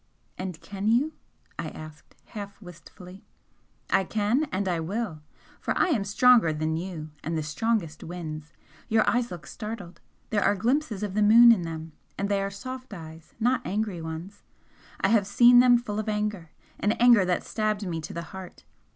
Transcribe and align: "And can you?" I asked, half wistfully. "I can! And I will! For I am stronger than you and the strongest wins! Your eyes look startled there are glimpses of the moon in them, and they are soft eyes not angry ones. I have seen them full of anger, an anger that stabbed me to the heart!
"And 0.35 0.59
can 0.61 0.87
you?" 0.87 1.13
I 1.59 1.69
asked, 1.69 2.15
half 2.25 2.59
wistfully. 2.59 3.23
"I 3.91 4.03
can! 4.03 4.45
And 4.51 4.67
I 4.67 4.79
will! 4.79 5.21
For 5.59 5.77
I 5.77 5.89
am 5.89 6.05
stronger 6.05 6.51
than 6.51 6.75
you 6.75 7.11
and 7.23 7.37
the 7.37 7.43
strongest 7.43 8.03
wins! 8.03 8.51
Your 8.89 9.07
eyes 9.07 9.29
look 9.29 9.45
startled 9.45 10.01
there 10.31 10.43
are 10.43 10.55
glimpses 10.55 11.03
of 11.03 11.13
the 11.13 11.21
moon 11.21 11.51
in 11.51 11.61
them, 11.61 11.91
and 12.17 12.29
they 12.29 12.41
are 12.41 12.49
soft 12.49 12.95
eyes 12.95 13.35
not 13.39 13.61
angry 13.63 14.01
ones. 14.01 14.41
I 15.01 15.09
have 15.09 15.27
seen 15.27 15.59
them 15.59 15.77
full 15.77 15.99
of 15.99 16.09
anger, 16.09 16.49
an 16.79 16.93
anger 16.93 17.23
that 17.23 17.43
stabbed 17.43 17.85
me 17.87 18.01
to 18.01 18.11
the 18.11 18.23
heart! 18.33 18.63